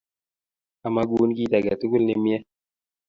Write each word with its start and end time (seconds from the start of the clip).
Amagun 0.87 1.29
kiit 1.35 1.53
aketugul 1.57 2.03
nemie 2.05 2.37